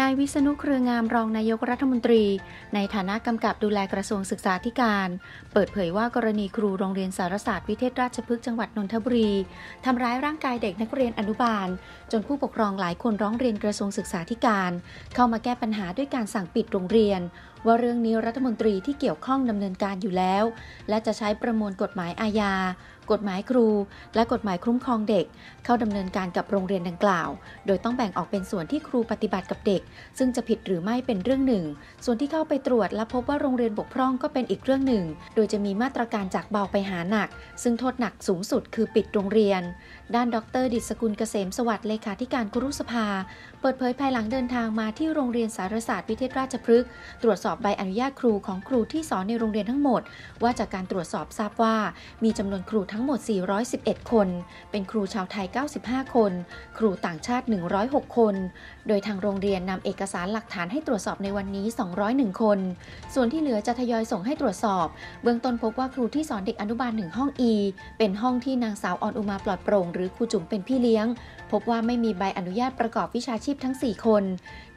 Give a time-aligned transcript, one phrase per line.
[0.00, 2.24] นายวิษณุเครืองามรองนายกรัฐมนตรี
[2.74, 5.08] ในฐานะกำกับดูแลกระทรวงศึกษาธิการ
[5.52, 9.32] เปิดเผยว่ากรณีครูโรงเรียนสารศาสตร์วิเทศราชพฤกษ์จังหวัดนนทบุรี
[9.84, 11.68] ทำร้ายร่างกายเด็กนักเรียนอนุบาล
[12.12, 14.72] จนผู้ปกครองหลายคนร้องเรียนกระทรวงศึกษาธิการ
[15.14, 17.20] เข้ามาแก้ปัญหาด้วยการสั่งปิดโรงเรียน
[17.66, 20.44] ว่าเรื่องนี้รัฐมนตรีที่เกี่ยวข้องดำเนินการอยู่แล้ว
[20.88, 22.54] และจะใช้ประมวลกฎหมายอาญา
[23.12, 23.66] กฎหมายครู
[24.14, 25.26] และกฎหมายคุ้มครองเด็ก
[25.64, 27.28] เข้าดำเนินการกับโรงเรียนดังกล่าว
[27.66, 29.82] โดยต้องแบ่งออกเป็นส่วนที่ครูปฏิบัติกับเด็ก
[30.18, 31.64] ซึ่งจะผิดหรือไม่เป็นเรื่องหนึ่ง
[32.04, 35.04] ส่วนที่เข้าไปตรวจและพบว่าโรงเรียนบกพร่องก็เป็นอีกเรื่องหนึ่ง
[35.34, 37.28] โดยจะมีมาตรการจากเบาไปหาหนัก
[37.62, 39.62] ซึ่งโทษหนักสูงสุดคือปิดโรงเรียน
[40.14, 43.06] ด้านดร ดิศกุลเกษมสวัสดิ์เลขาธิการครุสภา
[43.60, 46.88] เปิดเผยภายหลังเดินทางมาที่โรงเรียนสารศาสตร์วิเทศราชพฤกษ์
[47.22, 50.02] ตรวจสอบใบอนุญาตครูของครูที่สอนในโรงเรียนทั้งหมด
[50.42, 51.76] ว่าจากการตรวจสอบทราบว่า
[52.24, 53.18] มีจำนวนครูทั้งหมด
[53.66, 54.28] 411 คน
[54.70, 55.46] เป็นครูชาวไทย
[55.80, 56.32] 95 คน
[56.78, 57.46] ครูต่างชาติ
[57.80, 58.34] 106 คน
[58.88, 61.66] โดยทางโรงเรียนนำเอกสารหลักฐานให้ตรวจสอบในวันนี้
[62.04, 62.58] 201 คน
[63.14, 64.86] ส่วนที่เหลือจะทยอยส่งให้ตรวจสอบ
[65.22, 67.52] เบื้องต้นพบว่าครูที่สอนเด็กอนุบาลหนึ่งห้อง E
[67.98, 71.06] เป็นห้องที่นางสาวออนอุมาปลอดโปร่งหรืือครูจุ๋มเป็นพี่เลี้ยง
[71.50, 74.24] พบว่าไม่มีใบอนุญาตประกอบวิชาชีพทั้ง 4 คน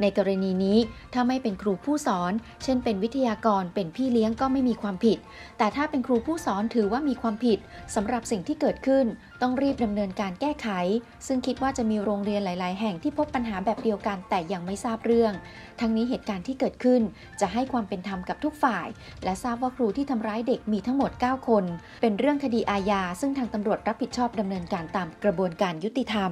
[0.01, 0.77] ในกรณีนี้
[1.13, 2.31] ถ้าไม่เป็นครูผู้สอน
[2.63, 5.17] เช่นเป็นวิทยากรเป็นพี่เลี้ยงก็ไม่มีความผิด
[5.57, 7.59] แต่ถ้าเป็นครูผู้สอนถือว่ามีความผิด
[7.95, 9.05] สำหรับสิ่งที่เกิดขึ้น
[9.45, 10.67] ต้องรีบดำเนินการแก้ไข
[11.27, 15.33] ซึ่งคิดว่าจะมีโรงเรียนหลาย ๆ แห่งที่พบปัญหาแบบเดียวกันแต่ยังไม่ทราบเรื่อง
[15.79, 17.01] ทั้งนี้เหตุการณ์ที่เกิดขึ้น
[17.41, 18.87] จะให้ความเป็นธรรมกับทุกฝ่าย
[19.23, 21.65] และทราบว่าครูที่ทำร้ายเด็กมีทั้งหมด 9 คน
[22.01, 26.31] เป็นเรื่องคดีอาญาซึ่งทางตำรวจรับผิดชอบดำเนินการตามกระบวนการยุติธรรม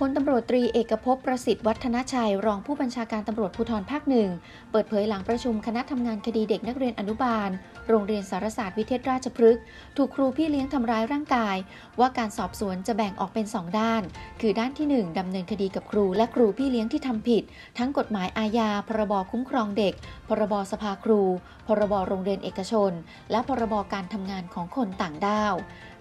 [0.00, 4.28] พลตำรวจตรีเอกภพประสิทธิ์วัฒนชัย รองผู้บัญชาการตำรวจภูธรภาคหนึ่ง
[4.70, 7.50] เปิดเผยหลังประชุมคณะทำงานคดีเด็กนักเรียนอนุบาล
[7.88, 9.62] โรงเรียนสารศาสตร์วิเทศราชพฤกษ์
[9.96, 11.56] ถูกครูพี่เลี้ยงทำร้ายร่างกาย
[12.00, 14.02] ว่าการสอบสวนจะแบ่งออกเป็น 2 ด้าน
[14.40, 17.42] คือด้านที่ 1ดำเนินคดีกับครูและครูพี่เลี้ยงที่ทำผิด
[17.78, 19.94] ทั้งกฎหมายอาญา พรบคุ้มครองเด็ก
[20.28, 21.22] พรบสภาครู
[21.66, 22.92] พรบโรงเรียนเอกชน
[23.30, 25.56] และพรบการทำงานของคนต่างด้าว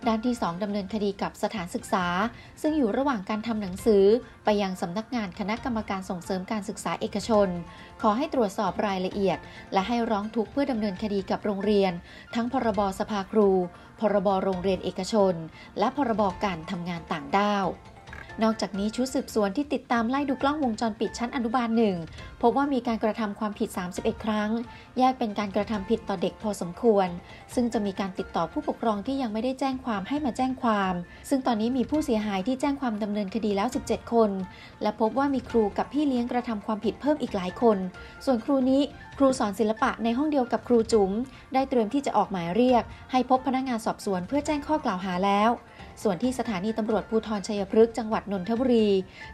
[0.08, 2.06] ด้านที่ 2ดำเนินคดีกับสถานศึกษา
[2.62, 4.06] ซึ่งอยู่ระหว่างการทำหนังสือ
[4.44, 7.48] ไปยังสำนักงานคณะกรรมการส่งเสริมการศึกษาเอกชน
[8.02, 9.38] ขอให้ตรวจสอบรายละเอียด
[9.74, 11.94] และให้ร้องทุกข์เพื่อดำเนินคดีกับโรงเรียน
[12.36, 13.50] ทั้งพรบสภาครู
[14.00, 15.34] พรบโรงเรียนเอกชน
[15.80, 17.66] และพรบการทำงานต่างด้าว
[18.44, 21.98] นอกจากนี้ชุดสืบสวนที่ติดตามไล่ดูกล้องวงจรปิดชั้นอนุบาลหนึ่ง
[22.42, 24.50] พบว่ามีการกระทำความผิด 31 ครั้ง
[24.98, 27.08] แยกเป็นการกระทำผิดต่อเด็กพอสมควร
[27.54, 30.94] ซึ่งจะมีการติดต่อผู้ปกครองที่ยังไม่ได้แจ้งความให้มาแจ้งความ
[31.30, 34.32] ซึ่งตอนนี้มีผู้เสียหายที่แจ้งความดำเนินคดีแล้ว 17 คน
[34.82, 37.78] และพบว่ามีครูกับพี่เลี้ยงกระทำความผิดเพิ่มอีกหลายคน
[38.26, 38.82] ส่วนครูนี้
[39.18, 41.12] ครูสอนศิลปะในห้องเดียวกับครูจุ๋ม
[41.54, 45.50] ได้เตรียมที่จะออกหมายเรียก ให้พบพนักงานสอบสวนเพื่อแจ้งข้อกล่าวหาแล้ว
[46.04, 48.90] ส่วนที่สถานีตำรวจภูธรชัยพฤกษ์จังหวัดนนทบุรี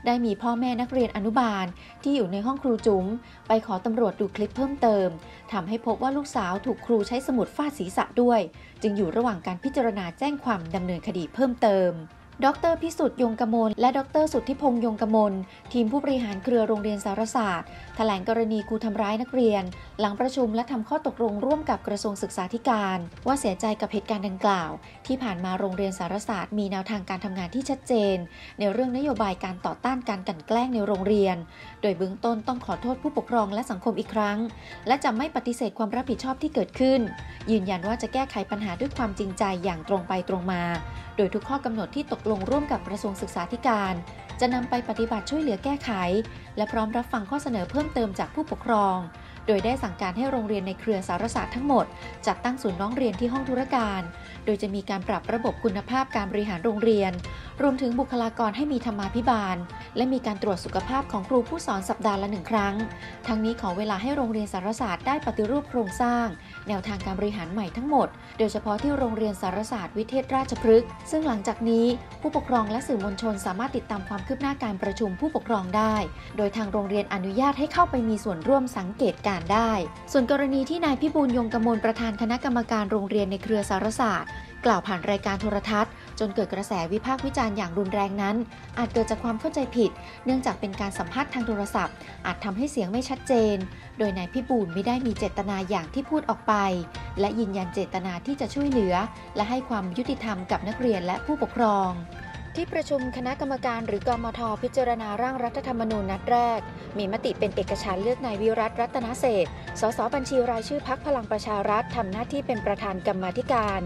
[0.06, 1.66] ได้มีพ่อแม่นักเรียนอนุบาล
[2.04, 3.06] ที่อยู่ในห้องครูจุ๋ม
[3.48, 5.08] ไปขอตำรวจดูคลิปเพิ่มเติม
[5.52, 8.40] ทำให้พบว่าลูกสาวถูกครูใช้สมุดฟาดศีรษะด้วย
[8.82, 11.92] จึงอยู่ระหว่างการพิจารณาแจ้งความดำเนินคดีเพิ่มเติม
[12.46, 15.34] ดรพิสุทธิ์ยงกมล และดรสุทธิพงษ์ยงกมล
[15.74, 19.64] ทีมผู้บริหารเครือโรงเรียนสารศาสตร์ แถลงกรณีครูทำร้ายนักเรียน
[20.00, 22.98] หลังประชุมและทำข้อตกลงร่วมกับกระทรวงศึกษาธิการ
[23.28, 24.72] ว่าเสียใจกับเหตุการณ์ดังกล่าว
[25.08, 28.18] ที่ผ่านมาโรงเรียนสารศาสตร์มีแนวทางการทำงานที่ชัดเจน
[28.60, 31.36] ในเรื่องนโยบายการต่อต้านการกลั่นแกล้งในโรงเรียน
[31.82, 34.38] โดยเบื้องต้นต้องขอโทษผู้ปกครองและสังคมอีกครั้ง
[34.88, 37.00] และจะไม่ปฏิเสธความรับผิดชอบที่เกิดขึ้น
[37.52, 40.64] ยืนยันว่าจะแก้ไขปัญหาด้วยความจริงใจอย่างตรงไปตรงมา
[41.18, 43.94] โดยทุกข้อกำหนดที่ตกลงร่วมกับกระทรวงศึกษาธิการ
[44.40, 45.92] จะนำไปปฏิบัติช่วยเหลือแก้ไข
[46.58, 48.98] และพร้อมรับฟังข้อเสนอเพิ่มเติมจากผู้ปกครอง
[49.52, 51.86] ดยได้สั่งการให้โรงเรียนในเครือสารศาสตร์ทั้งหมด
[52.28, 54.02] จัดตั้งศูนย์ร้องเรียนที่ห้องธุรการ
[54.46, 57.12] โดยจะมีการปรับระบบคุณภาพการบริหารโรงเรียน
[57.62, 59.58] รวมถึงบุคลากรให้มีธรรมาภิบาล
[59.98, 62.76] และมีการตรวจสุขภาพของครูผู้สอนสัปดาห์ละหนึ่งครั้ง
[63.28, 66.26] ทั้งนี้ขอเวลาให้โรงเรียนสารศาสตร์ได้ปฏิรูปโครงสร้าง
[66.68, 68.08] แนวทางการบริหารใหม่ทั้งหมด
[68.40, 71.86] โดยเฉพาะที่โรงเรียนสารศาสตร์วิเทศราชพฤกษ์ซึ่งหลังจากนี้
[72.22, 75.96] ผู้ปกครองและสื่อมวลชนสามารถติดตามความคืบหน้าการประชุมผู้ปกครองได้
[76.38, 79.72] โดยทางโรงเรียนอนุญาตให้เข้าไปมีส่วนร่วมสังเกตการได้
[80.12, 84.32] ส่วนกรณีที่นายพิบูลยงกมลประธานคณะกรรมการโรงเรียนในเครือสารศาสตร์
[84.66, 88.36] กล่าวผ่านรายการโทรทัศน์ จนเกิดกระแสวิพากษ์วิจารณ์อย่างรุนแรงนั้น
[88.78, 89.92] อาจเกิดจากความเข้าใจผิด
[90.26, 91.96] เนื่องจากเป็นการสัมภาษณ์ทางโทรศัพท์
[92.26, 93.58] อาจทำให้เสียงไม่ชัดเจน
[93.98, 96.54] โดยนายพิบูลไม่ได้มีเจตนาอย่างที่พูดออกไป
[97.20, 98.96] และยืนยันเจตนาที่จะช่วยเหลือ
[99.36, 101.90] และให้ความยุติธรรมกับนักเรียนและผู้ปกครอง
[102.56, 106.60] ที่ประชุมคณะกรรมการหรือกมทพิจารณาร่างรัฐธรรมนูญนัดแรก
[106.98, 109.46] มีมติเป็นเอกฉันเลือกนายวิรัตรัตนเศษ
[109.80, 113.82] สสบัญชีรายชื่อพักพลังประชารัฐทำหน้าที่เป็นประธานกรรมาธิการ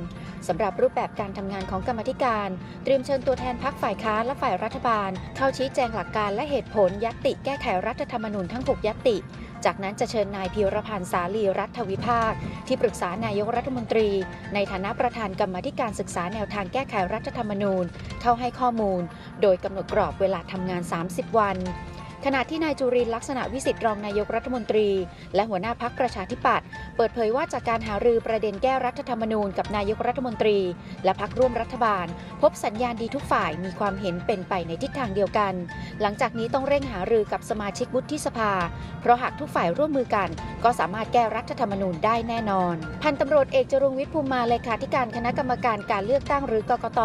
[0.47, 2.49] สำหรับรูปแบบการทำงานของกรรมธิการ
[2.83, 9.17] เตรียมเชิญตัวแทนพักฝ่ายค้านและฝ่ายรัฐบาล เข้าชี้แจงหลักการและเหตุผลยัตติแก้ไขรัฐธรรมนูญทั้ง 6 ยัตติ
[9.65, 12.33] จากนั้นจะเชิญนายพิรพันธ์สาลีรัฐวิภาค
[12.67, 14.09] ที่ปรึกษานายกรัฐมนตรี
[14.53, 17.85] ในฐานะประธานกรรมธิการศึกษาแนวทางแก้ไขรัฐธรรมนูญ
[18.27, 19.01] เข้าให้ข้อมูล
[19.41, 21.57] โดยกำหนดกรอบเวลาทำงาน 30 วัน
[22.25, 24.87] ขณะที่นายจุรินลักษณะวิสิทธิ์รองนายกรัฐมนตรี
[25.35, 30.57] และหัวหน้าพักประชาธิปัตย์เปิดเผยว่าจากการหารือประเด็นแก้รัฐธรรมนูญกับนายกรัฐมนตรี
[31.03, 32.05] และพักร่วมรัฐบาล
[32.41, 35.53] พบสัญญาณดีทุกฝ่ายมีความเห็นเป็นไปในทิศทางเดียวกัน
[36.01, 38.51] หลังจากนี้ต้องเร่งหารือกับสมาชิกวุฒิสภา
[39.01, 40.29] เพราะหากทุกฝ่ายร่วมมือกัน
[40.63, 47.01] ก็สามารถแก้รัฐธรรมนูญได้แน่นอน พันตำรวจเอกจรุงวิทย์ภูมิมาเลขาธิการคณะกรรมการการเลือกตั้งหรือกกต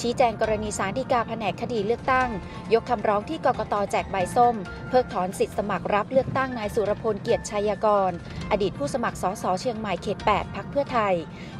[0.00, 2.28] ชี้แจงกรณีสารดีกาแผนกคดีเลือกตั้ง
[2.74, 4.54] ยกคำร้องที่กกตแจกใบส้ม
[4.88, 8.12] เพิกถอนสิทธิสมัครรับเลือกตั้งนายสุรพลเกียรติชัยกร
[8.50, 11.14] อดีตผู้สมัครสสเชียงใหม่เขต 8 พักเพื่อไทย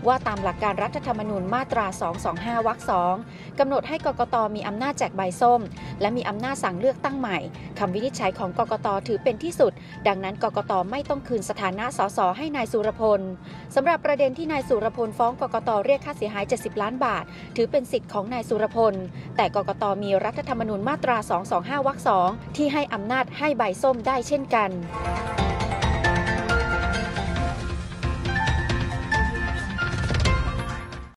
[0.07, 1.87] ว่าตามหลักการรัฐธรรมนูญมาตรา
[2.27, 2.79] 225 วรรค
[3.19, 5.61] 2กำหนดให้กกตมีอำนาจแจกใบส้ม
[6.01, 7.39] และมีอำนาจสั่งเลือกตั้งใหม่
[7.79, 9.73] คำวินิจฉัยของกกตถือเป็นที่สุด
[10.07, 13.21] ดังนั้นกกตไม่ต้องคืนสถานะสสให้นายสุรพล
[13.75, 17.25] สำหรับประเด็นที่นายสุรพลฟ้องกกตเรียกค่าเสียหาย 70 ล้านบาท
[17.57, 18.95] ถือเป็นสิทธิ์ของนายสุรพล
[19.37, 21.17] แต่กกตมีรัฐธรรมนูญมาตรา
[21.53, 21.99] 225 วรรค
[22.29, 24.71] 2ที่ให้อำนาจให้ใบส้มได้เช่นกัน